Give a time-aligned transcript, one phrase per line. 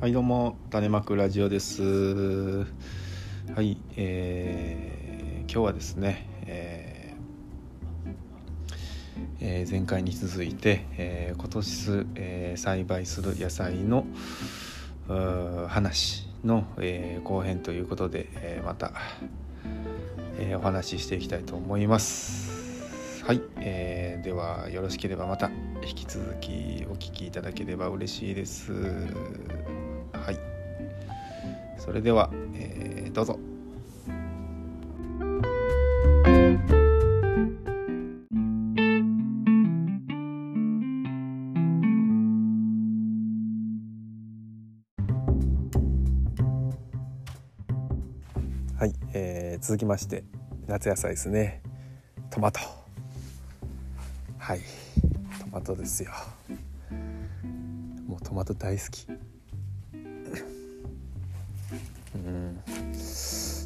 [0.00, 1.82] はいどうも種まくラジオです。
[1.82, 2.64] は
[3.60, 14.06] いえー、今日はですね、えー、前回に続いて、えー、今年、えー、栽培する野菜の
[15.68, 18.92] 話の、えー、後編ということで、えー、また、
[20.38, 23.22] えー、お話ししていきたいと思います。
[23.26, 25.50] はい、えー、ではよろしければまた
[25.86, 28.72] 引き続きお聞きいただければ嬉しいです。
[31.90, 33.36] それでは、えー、どうぞ。
[48.78, 50.22] はい、えー、続きまして
[50.68, 51.60] 夏野菜ですね。
[52.30, 52.60] トマト。
[54.38, 54.60] はい
[55.40, 56.12] トマトですよ。
[58.06, 59.09] もうトマト大好き。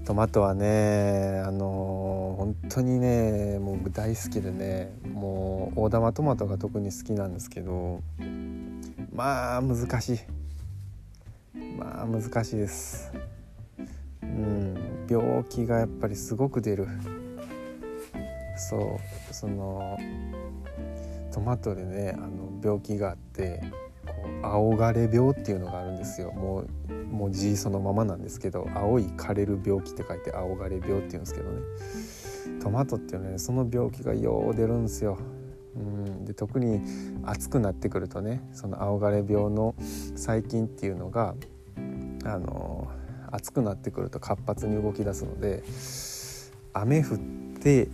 [0.04, 8.02] トマトはねあのー、本当にねもう大好きでねもう大玉トマトが特に好きなんですけど
[9.12, 10.20] まあ難しい。
[11.78, 13.12] まあ難しいです。
[14.22, 16.88] うん病気がやっぱりすごく出る。
[18.56, 18.76] そ
[19.30, 19.98] うその
[21.32, 23.62] トマトでねあの病気があって
[24.44, 26.32] 青枯れ病っていうのがあるんですよ。
[26.32, 31.60] もうもう字そのままなんですけど青い枯れる病気って書いて青枯れ病っていうんですけどね。
[32.60, 35.18] トマトっていうのはねその病気がよう出るんですよ。
[35.76, 36.80] うん、で特に
[37.24, 39.74] 暑くなってくるとねその青枯れ病の
[40.16, 41.34] 細菌っていうのが
[42.24, 42.88] あの
[43.30, 45.64] 暑くなってくると活発に動き出すので
[46.72, 47.18] 雨降っ
[47.60, 47.88] て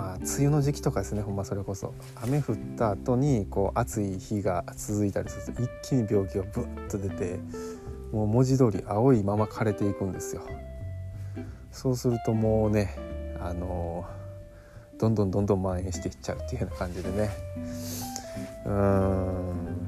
[0.00, 1.92] まあ梅雨の時期とかですねほんまそれこそ。
[2.22, 7.38] 雨降った後にこう暑い日が続いたりすると一気に病気がブッと出て
[8.10, 10.42] もう文字通り青いまま枯れていくんですよ。
[11.70, 12.96] そうするともうね
[13.40, 14.06] あの
[14.98, 17.30] どんどんどんどん蔓延していっちゃうっていうような感じでね。
[18.64, 19.80] うーん。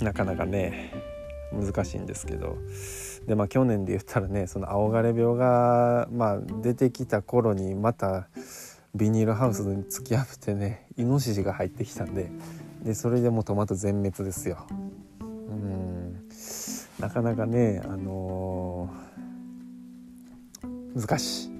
[0.00, 0.92] なかなかね
[1.52, 2.56] 難しいんですけど。
[3.26, 8.28] でまあ去年で言ったらねその青枯れ病が、まあ、出てきた頃にまた
[8.94, 12.30] ビニールハウスに突き破ってねイノシシが入ってきたんで
[12.84, 14.66] でそれでもうトマト全滅ですよ。
[15.20, 16.28] うん
[17.00, 21.50] なかなかねあのー、難しい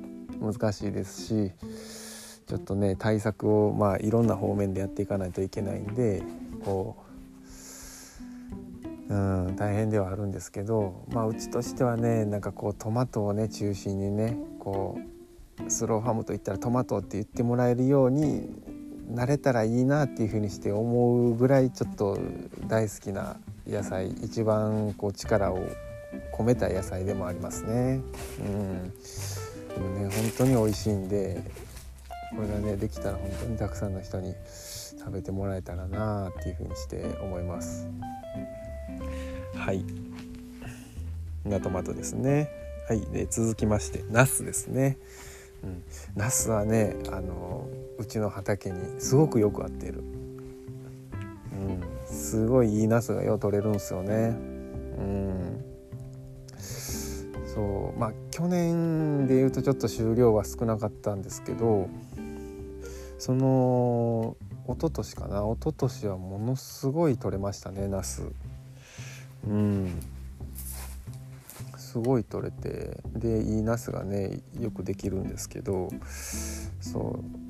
[0.40, 1.52] 難しいですし
[2.46, 6.22] ちょっとね対策をまあいろんな方面でやっていかないといけないんで
[6.64, 7.03] こう
[9.08, 18.48] うん大変ではあるんですけど、まあ、うちとしてはねなんかこうトマトをね中心にねこうスローファームといったらトマトって言ってもらえるように
[19.08, 22.18] なれたらいいなっていうふうにして思うぐらいちょっと
[22.66, 25.58] 大好きな野菜一番こう力を
[26.36, 28.00] 込めた野菜でもありますね。
[28.40, 28.92] うん、
[29.68, 31.42] でもね本当に美味しいんで
[32.34, 34.34] これがねできたら本当にたくさんの人に
[34.98, 37.86] 食べてもらえたらなっていうふうにして思います。
[39.64, 39.82] はい。
[41.46, 42.50] がトマトですね。
[42.86, 43.00] はい。
[43.00, 44.98] で続きましてナスですね。
[45.62, 45.82] うん、
[46.14, 47.66] ナスはねあの
[47.96, 50.02] うちの畑にすごくよく合っている、う
[51.72, 54.36] ん、すごいいいナスがよう取れるんですよね。
[54.98, 55.64] うん。
[56.58, 57.98] そう。
[57.98, 61.88] まあ去年で言うとちょっと収量は少なかったんですけど
[63.16, 64.36] その
[64.66, 65.38] 一昨年かな。
[65.38, 68.24] 一昨年はものすごい取れましたねナス。
[69.46, 70.00] うん。
[71.76, 75.88] すごい取れてでいいナスがねよくできるんですけど
[76.80, 77.44] そう。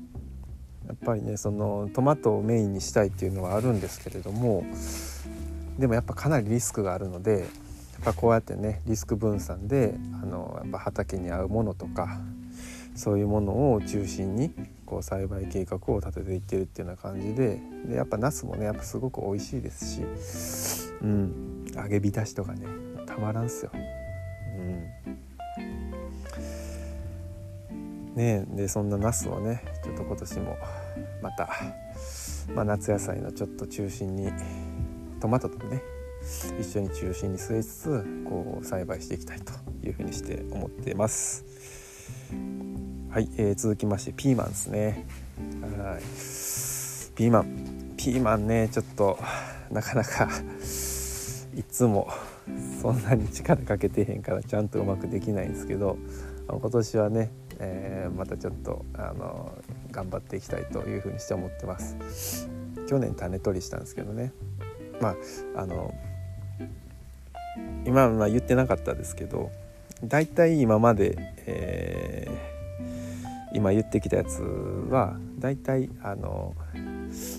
[0.87, 4.63] やっぱりねそのトマトをメインにしたいっていうのはあるんですけれども
[5.79, 12.19] でもやっぱかなりリスクがあるのでやっぱこうやってねリスク分散であのやっぱ畑に合うものとか
[12.95, 14.53] そういうものを中心に
[14.85, 20.01] こう栽培計画を立てていってるっていうような感じででやっぱナスもねやっぱすごく美味しいですし、
[21.01, 22.65] うん、揚げ浸しとかね
[23.05, 23.71] たまらんすよ。
[24.57, 24.89] うん、
[28.15, 30.57] ねでそんなナスをねちょっと今年も
[31.21, 31.49] また、
[32.53, 34.31] まあ、夏野菜のちょっと中心に
[35.19, 35.81] トマトとね
[36.59, 41.45] 一緒に中心に据えつつこう栽培していきたいというふうにして思っています。
[43.09, 45.07] はい、えー、続きましてピーマンですね
[45.61, 46.01] はい
[47.15, 49.17] ピーマンピーマンねちょっと
[49.71, 50.27] なかなか
[51.55, 52.09] いつも
[52.81, 55.97] そんなに力かけてへんからちゃんとうまくできないんですけど
[56.47, 59.57] 今年はね、えー、またちょっとあの
[59.91, 62.49] 頑張っていきたいというふうにして思ってます。
[62.87, 64.31] 去年種取りしたんですけどね。
[65.01, 65.15] ま
[65.55, 65.93] ああの
[67.85, 69.49] 今は言ってなかったですけど
[70.03, 71.15] 大体今まで、
[71.45, 74.41] えー、今言ってきたやつ
[74.89, 76.53] は大体あの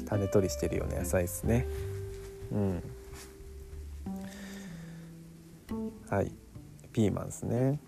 [0.09, 1.67] 種取りしてるような野菜ですね。
[2.51, 2.83] うん。
[6.09, 6.33] はい。
[6.93, 7.81] ピーマンですね。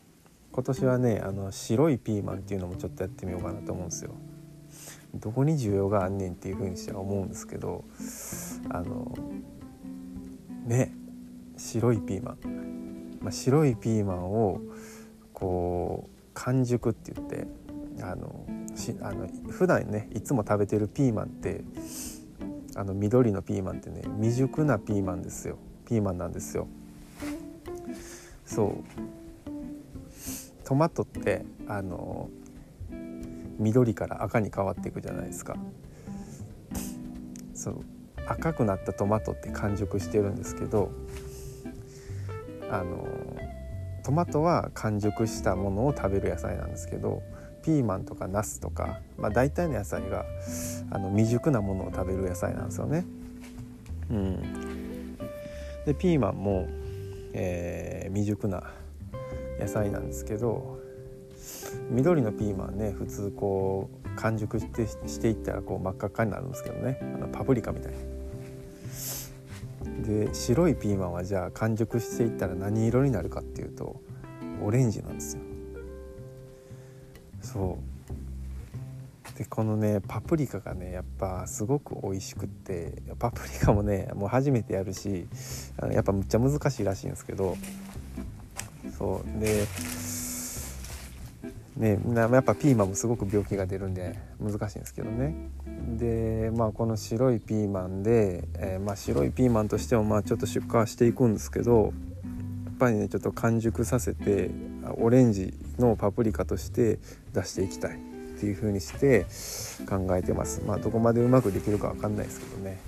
[0.53, 4.11] 今年はねあの白いピーマンっていうのもちょっとやってみようかなと思うんですよ。
[5.15, 7.85] どこに需要があんねんっていうふうにしては思うんですけど
[8.69, 9.15] あの
[10.67, 10.93] ね
[11.57, 14.61] 白いピーマン、まあ、白いピーマンを
[15.33, 17.47] こう完熟って言って
[18.03, 18.47] あの
[18.77, 21.65] しあの普段ねいつも食べてるピーマンって
[22.77, 25.59] あの緑のピーマンってね未熟なピーマンですよ。
[25.87, 26.69] ピーマンなんですよ。
[28.49, 28.75] そう。
[30.65, 32.29] トマトってあの
[33.59, 35.57] 緑から赤に変わっていくじゃないですか。
[37.55, 37.85] そう。
[38.27, 40.91] 赤くなったトマトって完熟してるんですけど
[42.71, 43.07] あの
[44.05, 47.23] トマトは完熟したものを食べる野菜なんですけど
[47.63, 50.27] ピーマンとかナスとか、まあ、大体の野菜が
[50.91, 53.05] あの未熟なものを食べる野菜なんですよね。
[54.11, 55.19] うん、
[55.85, 56.67] でピーマンも、
[57.33, 58.73] えー、未熟な
[59.61, 60.79] 野菜なんですけど
[61.91, 66.99] 緑のピーマンね普通こう完熟してしていったらこう真っ赤っかになるんですけどね。
[67.03, 67.93] あのパプリカみたい
[70.05, 74.01] で白いピーマンはじゃあ完熟していったら何色になるかっていうと
[74.63, 75.43] オレンジなんですよ。
[77.43, 77.98] そう。
[79.39, 85.29] でこのねパプリカがねやっぱすごく美味しくってパプリカもねもう初めてやるし
[85.93, 87.57] やっぱむっちゃ難しいらしいんですけど
[88.99, 89.65] そうで
[91.77, 95.37] ねやっぱピーマンもすごく病気が出るんで難しいんですけどね。
[95.97, 101.93] でまあこの白いピーマンで、えー、まあ、白いピーマンとしてもまあちょっと出荷していくんですけど
[102.65, 104.51] やっぱりねちょっと完熟させて
[104.97, 106.99] オレンジのパプリカとして
[107.33, 108.08] 出していきたい。
[108.39, 109.27] っていう風にして
[109.89, 110.63] 考えてます。
[110.65, 112.79] まあどこまでうまくできるか分かんないですけどね。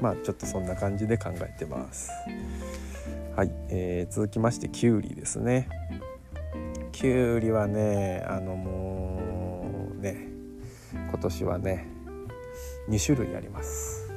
[0.00, 2.10] まあちょっとそんな感じで考えてます。
[3.36, 5.68] はい、えー、続きましてきゅうりですね。
[6.90, 9.60] きゅうりはねあのも
[9.96, 10.26] うね
[11.10, 11.86] 今年はね
[12.88, 14.10] 2種類あります。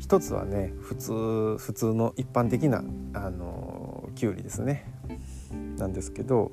[0.00, 2.82] 一つはね普通普通の一般的な
[3.12, 4.84] あのきゅうりですね。
[5.78, 6.50] なんですけど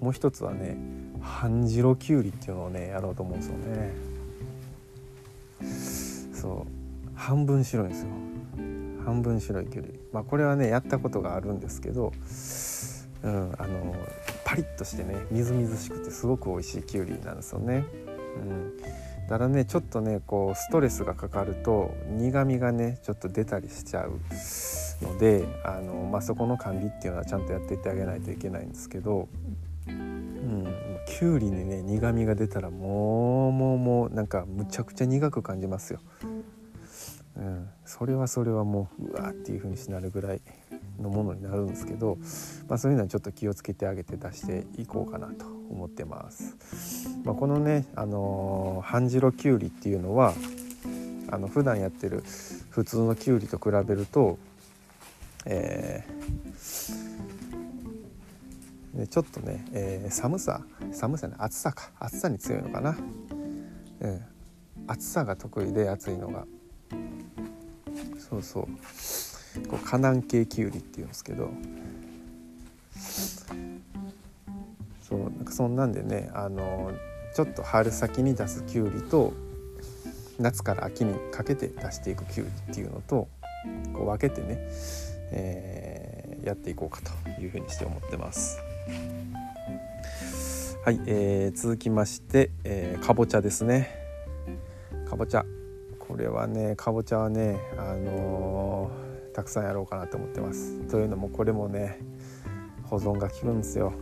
[0.00, 0.76] もう一つはね
[1.20, 3.92] 半白きゅうりっていうのをねやろうと思うんですよね。
[6.34, 7.10] そう。
[7.14, 8.08] 半分白いんですよ。
[9.04, 9.98] 半分白いきゅうり。
[10.12, 12.12] まあこれはねやったことがあるんですけど
[13.22, 13.94] うん、あの
[14.44, 17.84] パリッとしてねみずみずしくてすごく美味しいきゅうりなんですよね。
[18.36, 18.78] うん、
[19.28, 24.12] だからねちょっとねこうストレスがかかると苦みがねちょっと出たりしちゃう
[25.02, 29.28] のであの、まあ、そこの管理っていうのはちゃんとやっていってあげないといけないんですけど、
[31.20, 36.00] きゅうりにね苦みが出たらもうもうもうなんかむちゃくちゃ苦く感じますよ。
[37.36, 40.40] うん、それはそれはもううわーっていう風にしなるぐらい
[40.98, 42.16] のものになるんですけど、
[42.68, 46.56] まあ、そういうのはちょっと気をつけてあげて出していこうかなと思ってます。
[47.24, 50.32] まあ、このね、あのー、半白きゅうりっていうのは
[51.30, 52.24] あの普段やってる
[52.70, 54.38] 普通のきゅうりと比べると、
[55.44, 57.29] えー、
[59.08, 61.90] ちょっとね、えー、寒さ寒さね暑さか。
[61.98, 62.96] 暑さに強いのかな、
[64.00, 64.22] うん、
[64.86, 66.46] 暑さが得意で暑いのが。
[68.18, 68.66] そうそう。
[69.68, 71.50] こう河南系きゅうりっていうんですけど。
[75.02, 76.92] そうなんかそんなんでねあの
[77.34, 79.32] ちょっと春先に出すきゅうりと
[80.38, 83.28] 夏から秋にかけて出していくきゅうりっていうのと
[83.92, 84.58] こう分けてね、
[85.32, 88.58] えー、やっていこうかというふうにして思ってます。
[90.90, 93.90] はい、えー、続きまして、えー、かぼちゃですね。
[95.08, 95.46] かぼちゃ。
[96.00, 100.80] これはねかぼちゃはねあのーたくさんやろうかなと思ってます。
[100.88, 102.00] というのもこれもね
[102.86, 103.92] 保存が効くんですよ。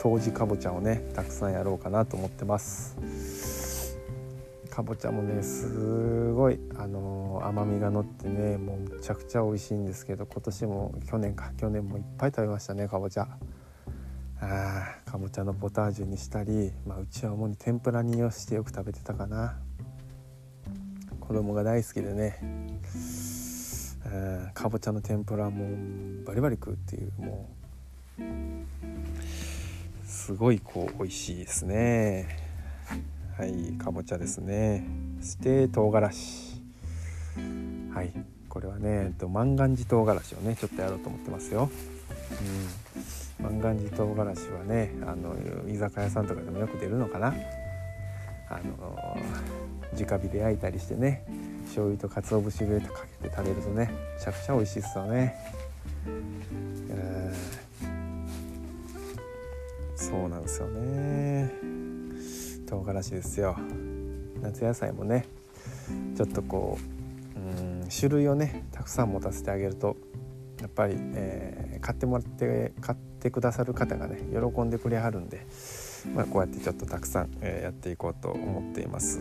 [0.00, 3.98] 当時かぼちゃをねたくさんやろうかなと思ってます。
[4.70, 13.26] かぼちゃもねすごいあのー、甘みがのってねもうむちゃくちゃ美味しいんですけど今年も去年か去年もいっぱい食べましたねかぼちゃ。
[14.40, 19.58] あかぼちゃのポタージュにしたり、まあ、うちは主に天ぷらにしてよく食べてたかな。
[21.20, 22.38] 子供が大好きでね、
[24.54, 27.48] かぼちゃの天ぷらもバリバリ食うっていうも
[28.18, 28.22] う
[30.06, 32.38] すごいこう美味しいですね。
[33.36, 34.86] はいかぼちゃですね。
[35.20, 36.62] そして唐辛子。
[37.92, 38.12] はい。
[38.56, 41.68] これはね、えっと、万願寺唐辛子をねちょっとやろうと思ってますよ。
[43.38, 45.36] うん、万願寺唐辛子はねあの
[45.68, 47.34] 居酒屋さんとかでもよく出るのかな。
[48.48, 49.18] あの
[49.92, 51.22] 直火で焼いたりしてね
[51.66, 55.34] 醤油と鰹節入れてかけて食べるとねめちゃくちゃ美味しいですよね。
[59.96, 61.52] そうなんですよね。
[62.66, 63.54] 唐辛子ですよ。
[64.40, 65.26] 夏野菜もね
[66.16, 66.95] ちょっとこううん
[67.88, 69.96] 種類をねたくさん持たせてあげると
[70.60, 75.46] やっぱり、えー、買ってもらって買ってくださる方がね喜んでくれはるんで、
[76.14, 79.20] まあ、こうやってちょっとたくさん、えー、やっていこうと思っています。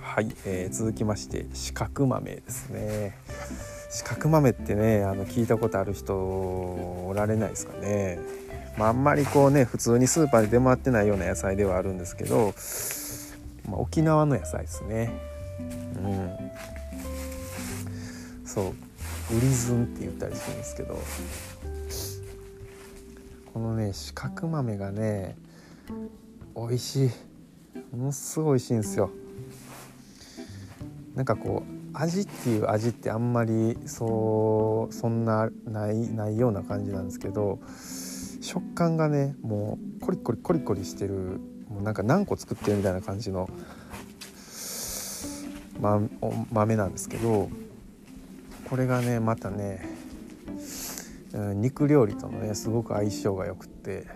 [0.00, 3.16] はい、えー、続きまして四角豆ですね。
[3.90, 8.18] 四角豆ってねあの聞いたことある人おられないですかね。
[8.76, 12.52] まあ、あんまりこうね普通にスーパーで出回ってないような野菜ではあるんですけど、
[13.70, 15.12] まあ、沖縄の野菜ですね。
[15.96, 16.77] うん。
[18.48, 20.98] そうウリズンって言ったりするんですけど
[23.52, 25.36] このね四角豆がね
[26.56, 27.10] 美味しい。
[27.94, 29.10] ものすごい美味しいんですよ。
[31.14, 37.58] なんかこう味っていう味ってあんまりそうそんなないないような感じなんですけど
[38.40, 43.48] 食感がねもうコリコリコリコリしてるもうなんか何個作ってるみたいな感じの、
[45.80, 46.00] ま、
[46.52, 47.48] 豆なんですけど
[48.70, 49.88] これがねまたね、
[51.32, 54.06] うん、肉料理とのねすごく相性がよくって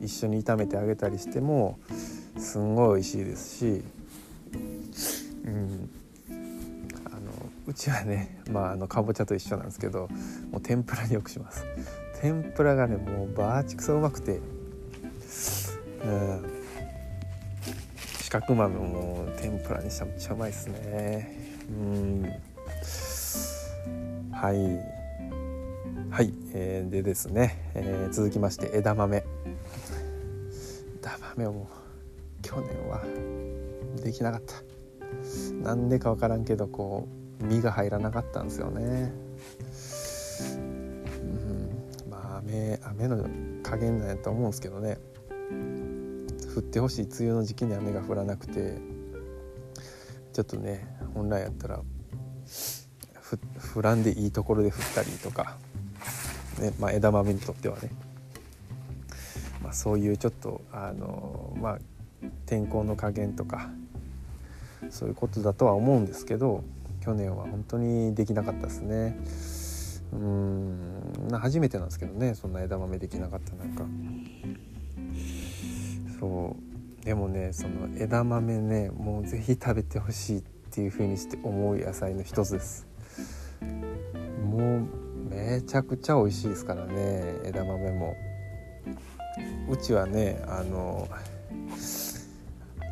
[0.00, 1.78] 一緒に炒めてあげたりしても
[2.38, 3.82] すんごい美味しいですし、
[5.44, 5.90] うん、
[7.06, 7.20] あの
[7.66, 10.08] うちはねまああのかぼちゃと一緒なんですけど
[10.50, 11.66] もう天ぷらによくします。
[12.20, 14.40] 天ぷらがねもうバーチクソうまくて、
[16.04, 16.44] うん、
[18.20, 21.34] 四角豆も天ぷらにしたらめっちゃうまいですね
[21.70, 22.32] うん
[24.40, 24.56] はい。
[26.10, 29.22] はい、えー、でですね、えー、続きまして枝豆。
[30.98, 31.68] 枝豆も
[32.40, 33.02] 去年は
[34.02, 34.54] できなかった。
[35.62, 37.06] なんでか分からんけどこ
[37.42, 39.12] う実が入らなかったんですよね。
[40.54, 42.10] うん。
[42.10, 43.28] まあ雨雨の
[43.62, 44.96] 加減なんやと思うんですけどね。
[46.56, 48.78] 降ってほしい梅雨の時期に雨が降らなくて。
[50.32, 51.82] ちょっとね本来やったら
[53.74, 55.56] 降らんでいいところで降ったりとか、
[56.60, 57.90] ねまあ、枝豆にとってはね、
[59.62, 61.78] まあ、そういうちょっとあのまあ
[62.46, 63.70] 天候の加減とか
[64.90, 66.64] そういうことだとは思うんですけど
[67.04, 69.18] 去年は本当にできなかったですね。
[70.12, 73.84] うん初めてなんですけどねそんな枝豆できなかったなんか。
[76.18, 76.56] そ
[77.00, 77.04] う。
[77.04, 82.89] でもねその枝豆ねもう是非食べてほしいっていう風にして思う野菜の一つです。
[84.44, 84.88] もう
[85.34, 88.16] めちゃくちゃ美味しいですからね枝豆も。
[89.68, 91.08] うちはねあの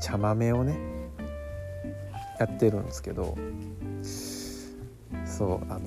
[0.01, 0.79] 茶豆をね
[2.39, 3.37] やってるんですけど
[5.25, 5.81] そうあの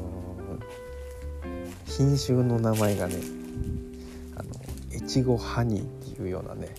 [1.86, 3.16] 品種の名前がね
[4.36, 4.50] あの
[4.94, 6.76] 越後ハニーっていうようなね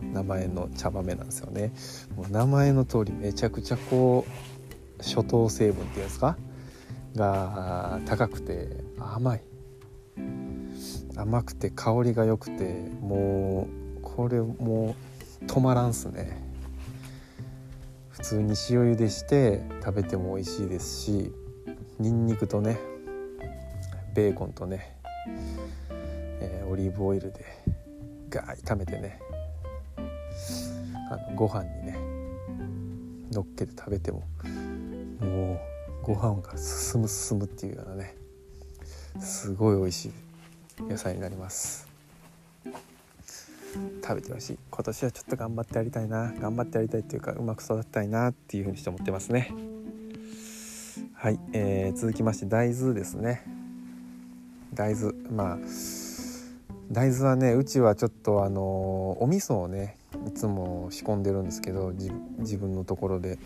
[0.00, 1.72] 名前の茶豆なんですよね。
[2.16, 6.38] もう名前の通りめちゃくちゃこう初糖成分っていうんですか？
[7.14, 9.42] が高くて甘い。
[11.16, 14.94] 甘くて香りが良くてもうこれも
[15.42, 16.50] う止まらんすね。
[18.20, 21.32] 普通に塩茹でして食べても美味しいですし
[21.98, 22.78] にんにくとね
[24.14, 24.94] ベーコンとね、
[25.98, 27.44] えー、オリーブオイルで
[28.28, 29.20] ガー炒めてね
[31.10, 31.98] あのご飯にね
[33.32, 34.22] のっけて食べても
[35.20, 35.69] もう
[36.10, 38.16] ご飯が進む進むっていうようなね
[39.20, 41.88] すごい美味しい野菜になります。
[44.02, 44.58] 食べてほしい。
[44.70, 46.32] 今年はちょっと頑張ってやりたいな。
[46.40, 49.52] 頑張ってやりたいっていうかうまく育てたいなっていうふうにして思ってますね。
[51.14, 53.44] はい、えー、続きまして大豆ですね。
[54.74, 55.58] 大豆まあ
[56.90, 61.92] 大豆はねうちはちょっとあのお味噌をねいつも仕込んでるんですけど
[62.38, 63.38] 自分のところで。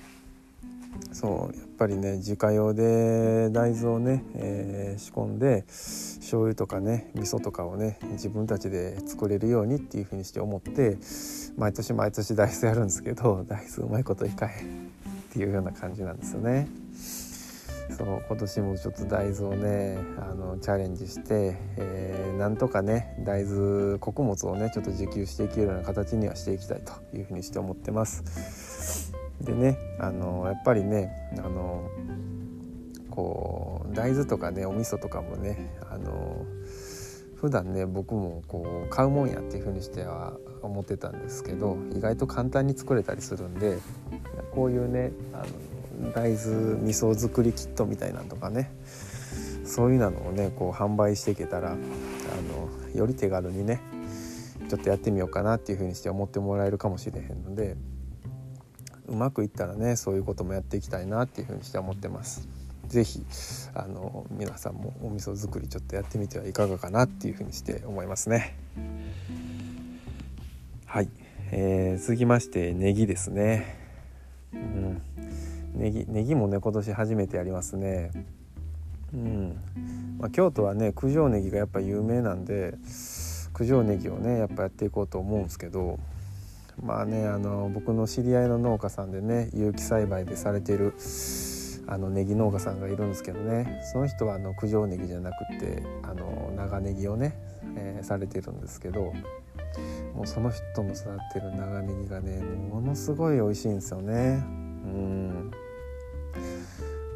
[1.12, 10.98] そうやっぱりね自家用で大豆をね、えー、仕込んで醤油とかね味噌とかをね自分たちで作れるようにっていうふうにして思って
[11.56, 14.88] 毎年毎年大豆やるんですけど大豆うまいこといかへん
[15.30, 16.68] っていうような感じなんですよね。
[17.96, 29.24] そう今年もちょっと大豆をねあのチャレンジして、えー、なんとかね大豆穀物をねちょっと自給していけるような形にはしていきたいというふうにして思ってます。
[29.41, 31.91] でねあのやっぱりねあの
[33.11, 36.45] こう大豆とかねお味噌とかもねあの
[37.37, 43.79] 普段ね僕もこう買うもんやっていう風にしては思ってたんですけど意外と簡単に作れたりするんで
[44.53, 45.45] こういうねあ
[46.03, 48.71] の大豆味噌作りキットみたいなのとかね
[49.64, 53.81] そういうのをねこう販売していけたらあのより手軽にね
[54.69, 57.76] ちょっとやってみようかなっていう風にして思ってもらえるかもしれへんので
[59.08, 62.49] うまくいったらねそういうこともやっていきたいなっていう風にして思ってます。
[62.88, 63.25] 是非
[63.75, 68.56] あの皆さんもお味噌作りちょっとやってみてはいかがかなっていう風にして思いますね。
[70.87, 71.08] はい、
[71.50, 73.78] えー、続きましてネギですね。
[74.52, 75.02] うん、
[75.75, 78.12] ネギネギもね今年初めてやりますね。
[79.12, 79.56] うん
[80.18, 82.75] まあ、京都はね九条ネギがやっぱ有名なんで
[83.56, 85.99] 九条ネギをねやっぱやっていこうと思うんですけど
[86.83, 90.95] まあねあの僕の知り合いの農家さんでね有機栽培でされてる
[91.87, 97.38] あのネギ農家さんがいるんですけどねその人はあの九条ネギじゃなくてあの長ネギをね、
[97.76, 99.12] えー、されてるんですけど
[100.14, 104.43] もうその人の育ってる長ネギがねものすごい美味しいんですよね。
[104.85, 105.50] うん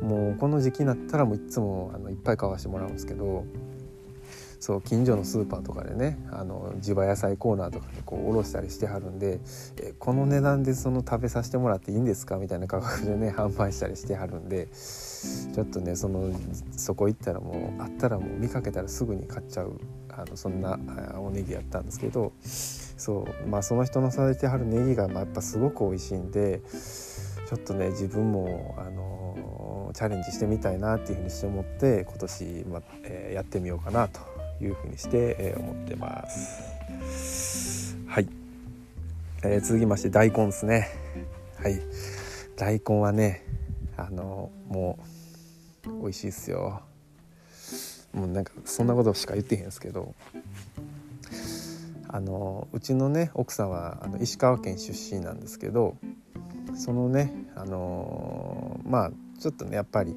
[0.03, 3.45] もうこの時期になったらもういつもあのいっぱい買わしてもらうんですけど
[4.61, 9.41] そう近所のスーパーとかでねあの地場野菜コーナーとかでこう卸したりしてはるんで
[9.77, 16.31] えこの値段でその食べさせてもらっていいんですかみたいな価格でね販売したりしてはるんでちょっとねその
[16.73, 19.79] そこ行ったらもうあったらもう見かけたらすぐに買っちゃう
[20.11, 20.79] あのそんな
[21.19, 26.62] おネギやったんですけどそうまあその人の育ててはるネギがまあやっぱすごく美味しいんで
[27.49, 34.38] ちょっとね自分もあのチャレンジしてみたいなっていうふうにして思って今年、まえー、やってみようかなと。
[34.61, 37.97] いうふうにして、え、思ってます。
[38.06, 38.28] はい、
[39.45, 40.89] えー、続きまして大根ですね。
[41.56, 41.80] はい
[42.56, 43.45] 大根はね
[43.97, 44.99] あのも
[45.87, 46.82] う美味しいですよ。
[48.13, 50.15] もうなんかそんなことしか言ってへんですけど
[52.09, 55.97] あのうちのね奥さんはあの石川県出身なんですけど
[56.75, 60.17] そのねあのまあちょっとねやっぱり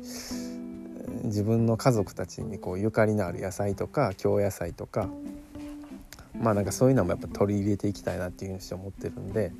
[1.24, 5.10] 自分の家族たちにこうゆかりのある野菜とか京野菜とか
[6.40, 9.52] まあなんかそういうのもやっぱ取り入れていきたいなっていうふうにして思ってるんで、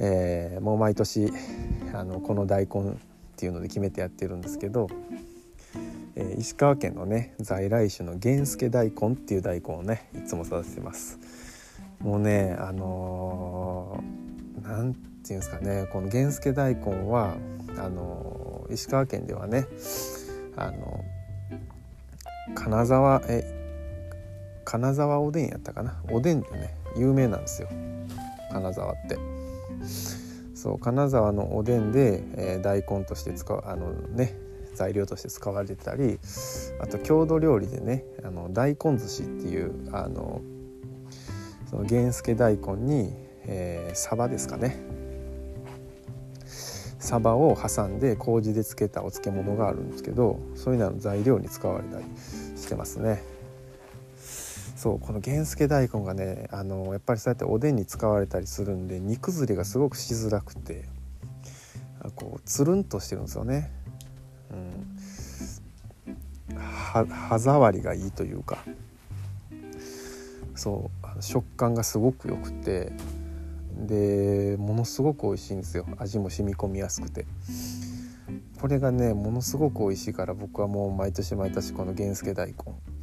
[0.00, 1.30] えー、もう毎年
[1.94, 2.94] あのこの大根っ
[3.36, 4.88] ていうので決めてやってるんですけど、
[6.16, 11.18] えー、石川県のね在来種の源助大根っていう大根をねいつも育ててます。
[12.00, 17.36] もうねあのー、なんていうんですかねこの源助大根は
[17.76, 19.66] あのー、石川県ではね
[20.58, 21.04] あの
[22.54, 23.44] 金沢え
[24.64, 26.02] 金沢おでんやったかな？
[26.10, 26.74] おでんってね。
[26.96, 27.68] 有名なんですよ。
[28.50, 29.18] 金沢って。
[30.54, 34.34] そう金沢のおでんで、えー、大根として使うあのね
[34.74, 36.18] 材料として使われてたり
[36.80, 40.40] あと郷土料理でねあの大根寿司っていうあの
[41.70, 43.12] その源助大根に、
[43.44, 44.76] えー、サバですかね。
[46.98, 52.04] サバを挟んで麹で漬けたお漬物があるんですけどそういうのの材料に使われたり
[52.56, 53.22] してますね。
[54.76, 60.84] そうこの源助大根がねあのやっぱりそうやっておでんに使われたりするんで煮崩れがすごくしづらくて
[62.14, 63.72] こうつるんとしてるんですよね。
[64.52, 64.54] う
[66.54, 68.58] ん、歯触りがいいというか
[70.54, 72.92] そう食感がすごく良くて
[73.78, 75.86] でものすごく美味しいんですよ。
[75.98, 77.26] 味も染み込みやすくて。
[78.60, 82.48] これがねものすごく美味しいから僕はもう毎年毎年この源助大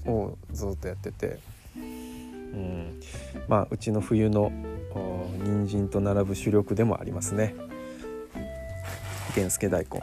[0.05, 1.39] 根をずっとやってて。
[1.75, 2.99] うん。
[3.47, 4.51] まあうちの冬の
[5.43, 7.55] 人参と並ぶ主力でもありますね。
[9.35, 10.01] 源助大根。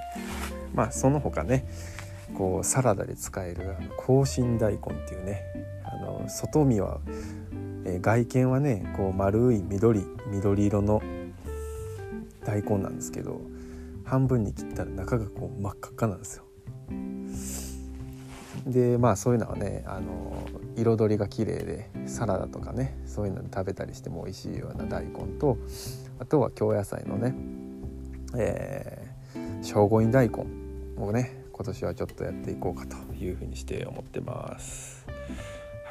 [0.75, 1.67] まあその他ね
[2.35, 3.91] こうサラダで使えるあの
[4.23, 5.43] 香辛大根っていうね
[5.85, 7.01] あの外見は
[7.85, 11.03] えー、外見はねこう丸い緑緑色の
[12.45, 13.41] 大根なんですけど
[14.05, 16.45] 半分に切ったら中がこう真っ赤っかなんですよ。
[18.67, 20.33] でまあそういうのはねあの
[20.77, 25.59] 彩りが綺麗でサラダとかねそういうので食べたりしても美味しいような大根と
[26.21, 27.35] あとは京野菜のね、
[28.37, 30.47] えー、聖護院大根
[30.97, 35.07] をね今年はちょっとやっていこうかというふうにして思ってます。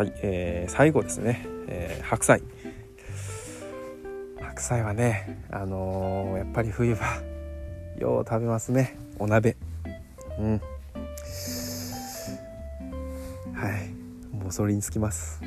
[0.01, 2.41] はい、えー、最後ですね、えー、白菜。
[4.39, 7.21] 白菜はねあのー、やっぱり冬は
[7.99, 8.97] よう食べますね。
[9.19, 9.55] お鍋。
[10.39, 10.61] うん。
[13.53, 14.35] はい。
[14.35, 15.39] もうそれにつきます。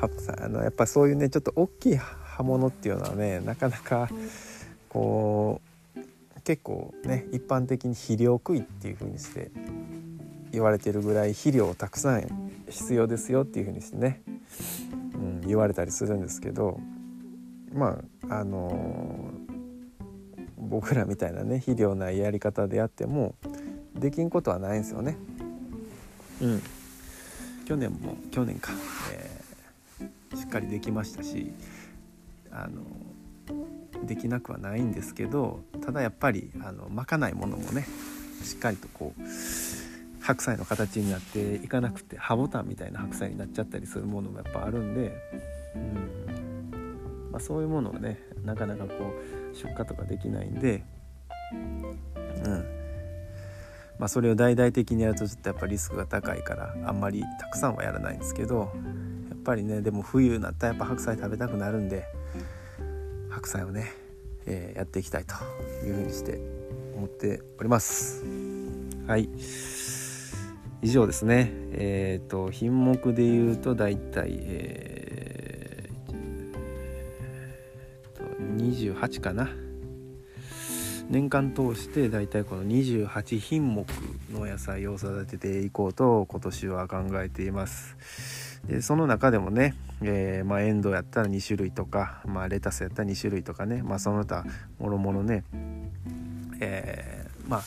[0.00, 4.08] 白菜あのやっぱそういうねちょっと大きい葉物っていうのはねなかなか
[4.88, 5.60] こ
[5.96, 6.00] う
[6.42, 9.52] 結構ね一般的に肥料食いっていう風にして
[10.54, 14.22] 言われてるぐらい肥料をたくさん必要ですよっていう風にしてね、
[15.14, 16.80] うん、言われたりするんですけど
[17.72, 23.34] まああのー、僕らみたいなね肥料ないやり方でやっても
[23.94, 25.16] できんことはないんですよね。
[26.40, 26.62] うん、
[27.64, 28.72] 去年も去年か、
[29.12, 31.52] えー、しっかりできましたし
[32.50, 32.82] あの
[34.04, 37.86] できなくはないんですけどただやっぱりあのまかないものもね
[38.42, 39.22] しっかりとこう
[40.24, 45.12] 白菜の形になっていかなくて葉ボタンみたいな白菜になっちゃったりするものもやっぱあるんで、
[45.74, 47.30] うん。
[47.30, 49.12] まあ、そういうものはねなかなかこ
[49.52, 50.82] う出荷とかできないんで、
[51.52, 52.64] うん。
[53.98, 58.72] まあ、それを大々的にやるとちょっとやっぱリスクが高いからあんまりたくさんはやらないんですけど
[59.28, 62.04] やっぱりねでも冬になったらやっぱ白菜食べたくなるんで
[63.30, 63.92] 白菜をね、
[64.46, 65.34] えー、やっていきたいと
[65.86, 66.40] いうふうにして
[66.96, 68.24] 思っております。
[69.06, 69.28] はい。
[70.84, 71.50] 以上ですね。
[71.72, 79.48] えっ、ー、と品目で言うと大体えー、28かな。
[81.08, 83.86] 年間通して大体この28品目
[84.30, 88.60] の野菜を育てていこうと今年は考えています。
[88.66, 94.44] でその中でもねえー、まあ、エンドウやったら2種類とか、まあ、レタスやったら2種類とかね、まあ、その他
[94.78, 95.44] もろもろね、
[96.60, 97.62] えー、まあ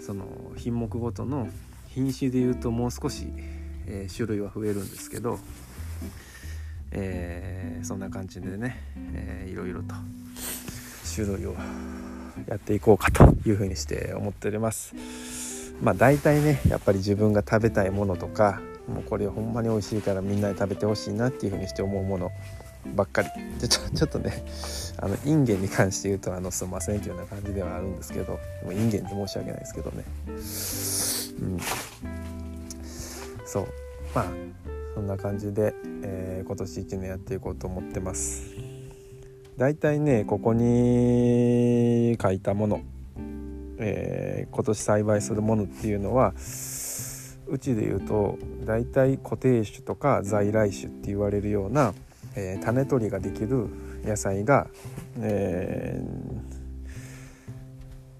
[0.00, 0.26] その
[0.56, 1.48] 品目ごとの
[1.94, 3.28] 品種でいうともう少し、
[3.86, 5.38] えー、種類は増えるんですけど、
[6.90, 8.80] えー、そんな感じでね、
[9.12, 9.94] えー、いろいろと
[11.14, 11.54] 種類を
[12.48, 14.92] やっていこうかというふうにして思っております。
[15.80, 22.32] まあ大体ねやっぱり自分が食べたいものとかもうこれほんまに美味しいからみんなで食べてほしいなっていう風にして思うもの
[22.94, 23.28] ばっかり。
[23.60, 24.44] でちょ ちょっとね
[24.98, 28.32] あのインゲンに関して言うとあのすいませんっていうような感じではあるんですけど
[28.64, 30.04] もうインゲンで申し訳ないですけどね。
[31.40, 31.58] うん。
[33.46, 33.66] そう。
[34.14, 34.26] まあ
[34.94, 38.44] そんな感じで、えー、今年1年やっていこうと思ってます。
[39.56, 42.80] だいたいねここに書いたもの、
[43.78, 46.34] えー、今年栽培するものっていうのは
[47.46, 51.94] うちで言うと大体固定種とか在来種って言われるような、
[52.36, 53.68] えー、種取りができる
[54.04, 54.66] 野菜が、
[55.18, 56.02] え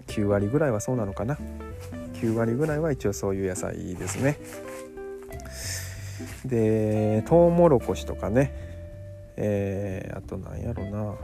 [0.07, 1.37] ー、9割ぐらいはそうなのかな
[2.13, 4.39] ？9割ぐらいは一応そういう野菜ですね。
[6.45, 8.53] でトウモロコシとかね、
[9.35, 11.15] えー、あとなんやろな。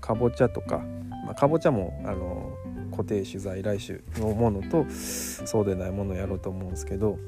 [0.00, 0.78] かぼちゃとか、
[1.26, 2.56] まあ、かぼちゃもあの
[2.90, 7.18] 固定種在来種のものとそうでないものをやろうと思うんですけど。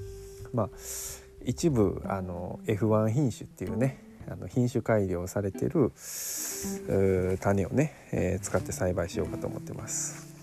[0.54, 0.70] まあ
[1.44, 4.02] 一部あの F1 品種っていうね。
[4.28, 5.92] あの品種改良されてる
[7.40, 10.34] 種をね、えー、使って栽培しようかと思ってます。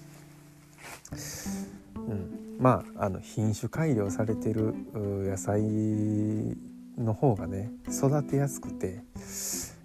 [1.96, 5.62] うん、まああの品種改良されてる野菜
[6.98, 9.04] の方がね育てやすくて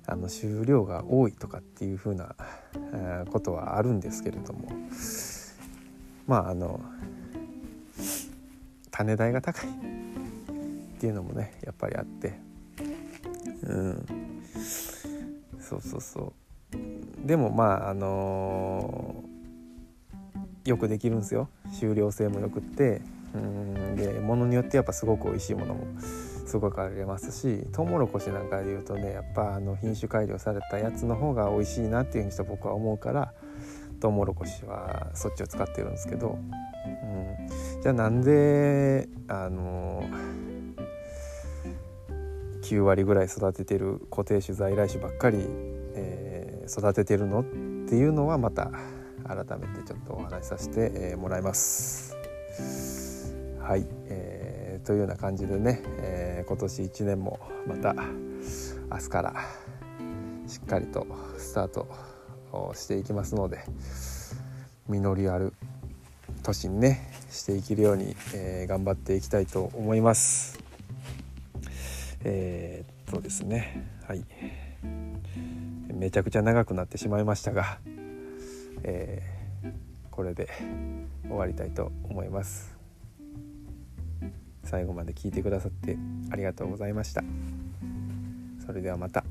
[0.07, 2.37] あの収量が多いとかっていう風な
[3.31, 4.69] ことはあるんですけれども。
[6.27, 6.81] まああの
[8.91, 12.46] 種代が高いっていうのもねやっぱりあって。
[13.63, 14.07] うん。
[15.59, 16.33] そうそうそ
[16.73, 17.27] う。
[17.27, 21.49] でもまああのー、よくできるんですよ。
[21.73, 23.03] 収量性もよくって。
[23.35, 23.97] うん。
[23.97, 25.87] でものによってやっぱすごく美味しいものも
[26.47, 33.33] すごくありますしトウモロコシなんかでいうとねやっぱあの品種改良されたやつの方が美味しいなっていうふうにして僕は思うから
[34.01, 40.05] トウモロコシはそっちを使ってるんですけど、うん、じゃあなんであの
[42.67, 45.39] 9割ぐらい育ててる固定種在来種ばっかり、
[45.95, 47.45] えー、育ててるのっ
[47.89, 48.73] ていうのはまた
[49.25, 52.17] 改めてちょっとお話しさせて、え、もらいます。
[53.61, 59.35] はい、えー、というような感じでね、えー、今年1年もまた明日から
[60.49, 61.07] しっかりと
[61.39, 61.87] スタート
[62.75, 63.61] していきますので
[64.89, 65.53] 実りある
[66.43, 70.66] 年にねしていけるように、えー、頑張っていきたいと思います。
[72.29, 73.87] えー、っとですね。
[74.05, 74.25] はい。
[75.95, 77.79] めちゃくちゃ長くなってしまいましたが、
[78.83, 79.73] えー、
[80.11, 80.49] これで
[81.29, 82.77] 終わりたいと思います。
[84.65, 85.97] 最後まで聞いてくださって
[86.33, 87.23] ありがとうございました。
[88.67, 89.25] それではまた。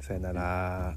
[0.00, 0.94] さよなら。